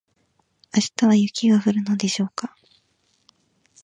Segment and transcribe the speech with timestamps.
[0.73, 2.55] 明日は雪が降るのでしょうか